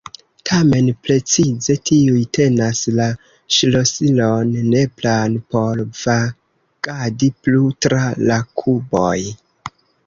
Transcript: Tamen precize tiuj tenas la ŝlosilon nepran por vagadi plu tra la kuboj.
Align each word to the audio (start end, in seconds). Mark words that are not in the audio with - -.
Tamen 0.49 0.85
precize 1.07 1.75
tiuj 1.89 2.21
tenas 2.37 2.81
la 3.01 3.07
ŝlosilon 3.57 4.57
nepran 4.73 5.39
por 5.53 5.85
vagadi 6.01 7.33
plu 7.43 7.65
tra 7.87 8.05
la 8.31 8.45
kuboj. 8.63 9.17